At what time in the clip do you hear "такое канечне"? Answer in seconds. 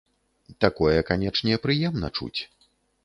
0.63-1.59